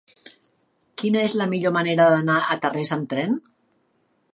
[1.01, 3.41] Quina és la millor manera d'anar a Tarrés amb tren?